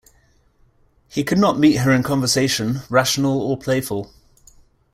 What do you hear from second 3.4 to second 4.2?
playful.